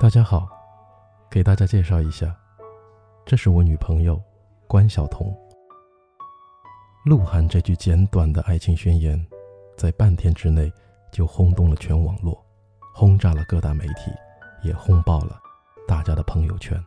[0.00, 0.48] 大家好，
[1.28, 2.32] 给大家介绍一下，
[3.26, 4.22] 这是我女朋友
[4.68, 5.36] 关晓彤。
[7.04, 9.20] 鹿晗这句简短的爱情宣言，
[9.76, 10.72] 在半天之内
[11.10, 12.40] 就轰动了全网络，
[12.94, 14.12] 轰炸了各大媒体，
[14.62, 15.36] 也轰爆了
[15.88, 16.80] 大家的朋友圈。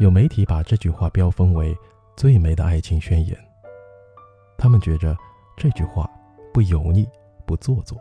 [0.00, 1.72] 有媒体把这句话标封为
[2.16, 3.38] 最美的爱情宣言。
[4.56, 5.16] 他们觉着
[5.56, 6.10] 这句话
[6.52, 7.08] 不油腻、
[7.46, 7.96] 不做作，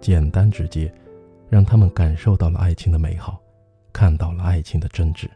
[0.00, 0.90] 简单直接，
[1.48, 3.40] 让他们感受到了爱情的美好，
[3.92, 5.26] 看到了爱情的真挚。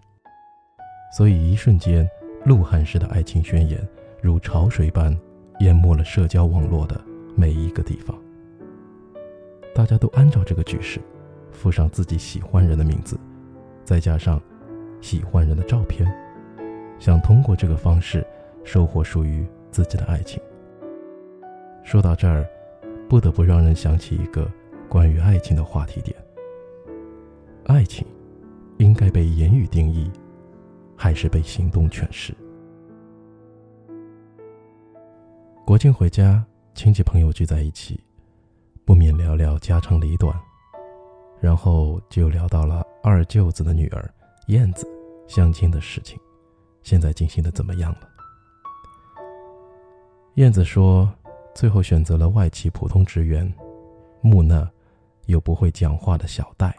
[1.16, 2.08] 所以一瞬间，
[2.44, 3.80] 鹿晗式的爱情宣言
[4.20, 5.16] 如潮水般
[5.60, 7.00] 淹没了社交网络的
[7.36, 8.16] 每一个地方。
[9.74, 11.00] 大家都按照这个句式，
[11.50, 13.18] 附上自己喜欢人的名字，
[13.84, 14.40] 再加上。
[15.00, 16.08] 喜欢人的照片，
[17.00, 18.24] 想通过这个方式
[18.62, 20.40] 收获属于自己的爱情。
[21.82, 22.46] 说到这儿，
[23.08, 24.48] 不得不让人想起一个
[24.92, 26.14] 关于爱情的话题点：
[27.64, 28.06] 爱情
[28.76, 30.12] 应该被言语定义，
[30.94, 32.34] 还是被行动诠释？
[35.64, 37.98] 国庆回家，亲戚朋友聚在一起，
[38.84, 40.38] 不免聊聊家长里短，
[41.40, 44.14] 然后就聊到了二舅子的女儿。
[44.48, 44.86] 燕子
[45.26, 46.20] 相亲的事情，
[46.82, 48.00] 现在进行的怎么样了？
[50.34, 51.10] 燕子说，
[51.54, 53.50] 最后选择了外企普通职员，
[54.20, 54.68] 木讷
[55.32, 56.72] 又不会讲话的小戴。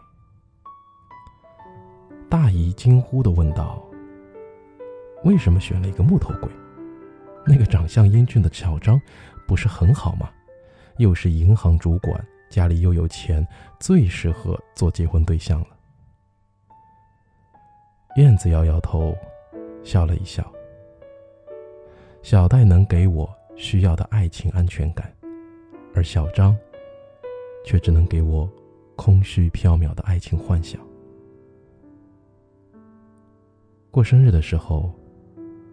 [2.29, 3.83] 大姨惊呼的问道
[5.25, 6.49] ：“为什么选了一个木头鬼？
[7.45, 8.99] 那个长相英俊的小张
[9.47, 10.29] 不是很好吗？
[10.97, 13.45] 又是银行主管，家里又有钱，
[13.79, 15.67] 最适合做结婚对象了。”
[18.15, 19.15] 燕子摇摇头，
[19.83, 20.45] 笑了一笑。
[22.21, 25.11] 小戴能给我需要的爱情安全感，
[25.93, 26.55] 而小张
[27.63, 28.49] 却只能给我
[28.95, 30.79] 空虚缥缈的爱情幻想。
[33.89, 34.93] 过生日的时候，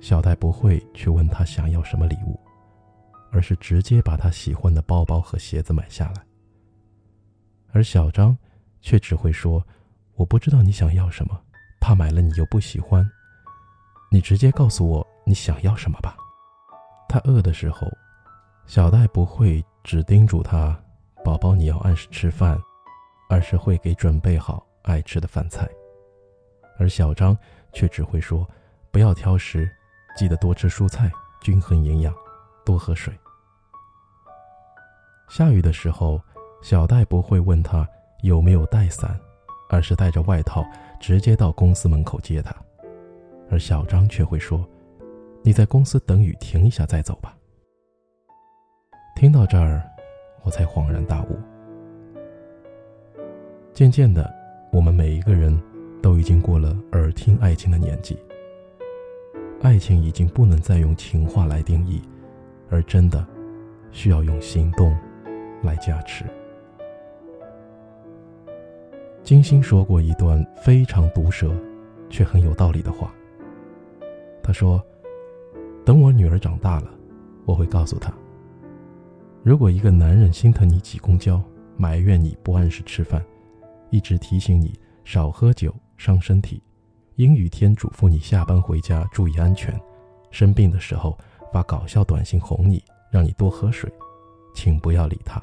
[0.00, 2.38] 小戴不会去问他想要什么礼物，
[3.32, 6.22] 而是直接把他喜欢的包包和鞋子买下来。
[7.72, 8.36] 而小张
[8.80, 9.64] 却只会说
[10.16, 11.40] ：“我不知道你想要什么。”
[11.80, 13.10] 怕买了你又不喜欢，
[14.10, 16.14] 你直接告诉我你想要什么吧。
[17.08, 17.90] 他饿的时候，
[18.66, 20.78] 小戴不会只叮嘱他
[21.24, 22.60] ：“宝宝你要按时吃饭”，
[23.28, 25.68] 而是会给准备好爱吃的饭菜。
[26.78, 27.36] 而小张
[27.72, 28.48] 却只会说
[28.90, 29.70] ：“不要挑食，
[30.16, 31.10] 记得多吃蔬菜，
[31.40, 32.14] 均衡营养，
[32.64, 33.12] 多喝水。”
[35.28, 36.20] 下雨的时候，
[36.62, 37.88] 小戴不会问他
[38.22, 39.18] 有没有带伞。
[39.72, 40.66] 而是带着外套
[40.98, 42.52] 直接到公司门口接他，
[43.48, 44.68] 而小张却会说
[45.44, 47.36] ：“你在公司等雨停一下再走吧。”
[49.14, 49.88] 听到这儿，
[50.42, 51.38] 我才恍然大悟。
[53.72, 54.32] 渐渐的，
[54.72, 55.58] 我们每一个人
[56.02, 58.18] 都已经过了耳听爱情的年纪，
[59.62, 62.02] 爱情已经不能再用情话来定义，
[62.68, 63.26] 而真的
[63.90, 64.96] 需要用行动
[65.62, 66.24] 来加持。
[69.22, 71.54] 金星说过一段非常毒舌，
[72.08, 73.14] 却很有道理的话。
[74.42, 74.82] 他说
[75.84, 76.90] ：“等我女儿长大了，
[77.44, 78.12] 我会告诉她，
[79.42, 81.42] 如果一个男人心疼你挤公交，
[81.76, 83.24] 埋怨你不按时吃饭，
[83.90, 86.62] 一直提醒你少喝酒伤身体，
[87.16, 89.78] 阴雨天嘱咐你下班回家注意安全，
[90.30, 91.18] 生病的时候
[91.52, 93.92] 发搞笑短信哄你，让你多喝水，
[94.54, 95.42] 请不要理他。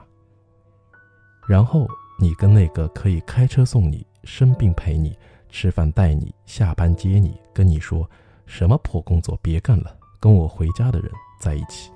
[1.48, 1.88] 然后。”
[2.20, 5.16] 你跟那个可以开车送你、生病陪你、
[5.50, 8.10] 吃饭带你、下班接你、跟你说
[8.48, 11.92] 什么破工作别干了、跟我回家的人在一起，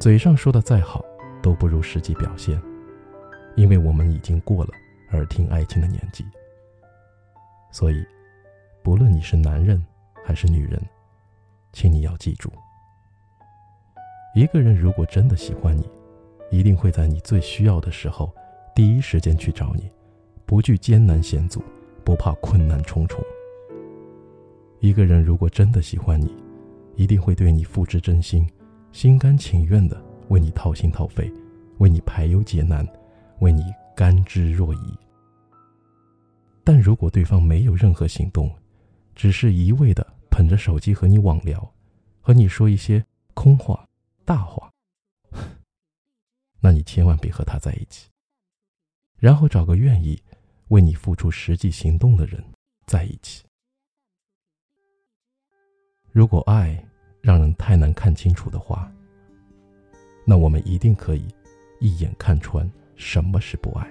[0.00, 1.04] 嘴上说的再好，
[1.42, 2.58] 都不如实际表现，
[3.54, 4.70] 因为我们已经过了
[5.12, 6.24] 耳听爱情的年纪。
[7.70, 8.02] 所以，
[8.82, 9.84] 不论你是男人
[10.24, 10.80] 还是女人，
[11.74, 12.50] 请你要记住，
[14.34, 15.86] 一个人如果真的喜欢你。
[16.50, 18.34] 一定会在你最需要的时候，
[18.74, 19.88] 第一时间去找你，
[20.46, 21.62] 不惧艰难险阻，
[22.02, 23.22] 不怕困难重重。
[24.80, 26.34] 一个人如果真的喜欢你，
[26.96, 28.48] 一定会对你付之真心，
[28.92, 31.32] 心甘情愿的为你掏心掏肺，
[31.78, 32.86] 为你排忧解难，
[33.38, 33.64] 为你
[33.96, 34.96] 甘之若饴。
[36.64, 38.54] 但如果对方没有任何行动，
[39.14, 41.72] 只是一味的捧着手机和你网聊，
[42.20, 43.04] 和你说一些
[43.34, 43.88] 空话、
[44.24, 44.70] 大话。
[46.60, 48.10] 那你千万别和他在一起，
[49.18, 50.20] 然后找个愿意
[50.68, 52.44] 为你付出实际行动的人
[52.86, 53.44] 在一起。
[56.10, 56.84] 如果爱
[57.20, 58.90] 让人太难看清楚的话，
[60.24, 61.26] 那我们一定可以
[61.80, 63.86] 一眼看穿什么是不爱。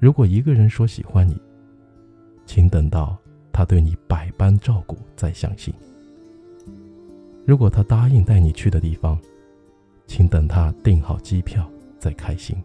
[0.00, 1.40] 如果一个人说喜欢你，
[2.46, 3.18] 请等到
[3.52, 5.74] 他对你百般照顾再相信；
[7.44, 9.18] 如果他答应带你去的地方，
[10.06, 12.56] 请等他订好机票再开心；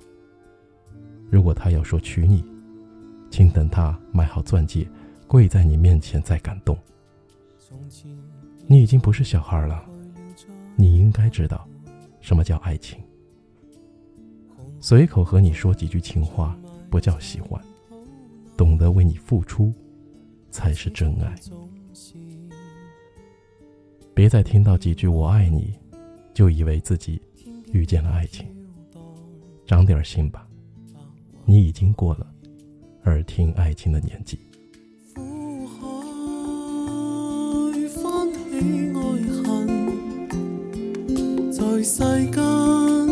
[1.29, 2.45] 如果他要说娶你，
[3.31, 4.87] 请等他买好钻戒，
[5.27, 6.77] 跪在你面前再感动。
[8.65, 9.83] 你已经不是小孩了，
[10.75, 11.67] 你应该知道
[12.21, 12.99] 什么叫爱情。
[14.79, 16.57] 随口和你说几句情话
[16.89, 17.61] 不叫喜欢，
[18.57, 19.73] 懂得为你付出
[20.49, 21.35] 才是真爱。
[24.13, 25.73] 别再听到几句“我爱你”，
[26.33, 27.21] 就以为自己
[27.71, 28.45] 遇见了爱情。
[29.65, 30.47] 长点心吧，
[31.45, 32.31] 你已经过了
[33.05, 34.37] 耳听爱情的年纪。
[38.63, 38.69] 爱
[39.43, 39.67] 恨
[41.51, 41.99] 在世
[42.31, 43.02] 间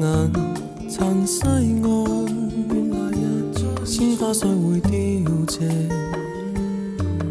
[0.00, 0.32] 眼
[0.88, 1.52] 残西岸。
[3.84, 4.90] 鲜花虽会凋
[5.48, 5.68] 谢，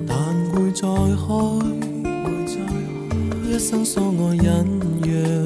[0.05, 0.15] 但
[0.51, 1.27] 会再开。
[3.49, 4.45] 一生所爱隐
[5.05, 5.40] 约。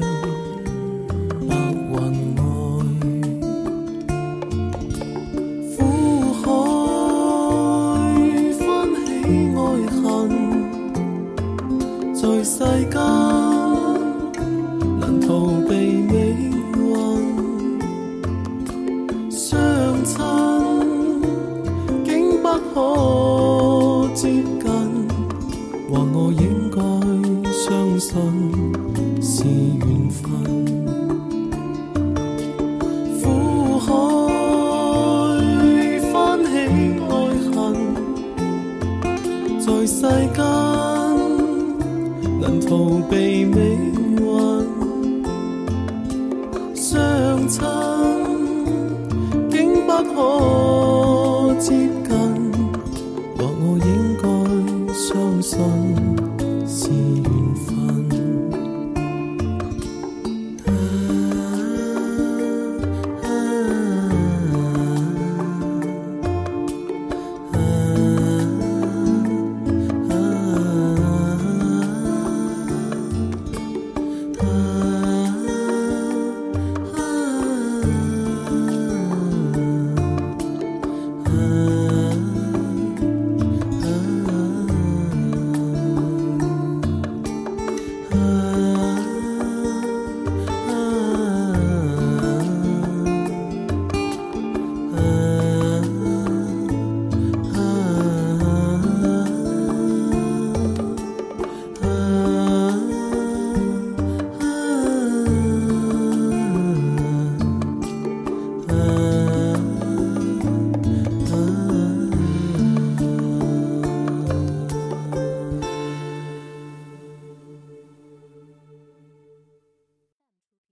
[43.08, 43.45] 难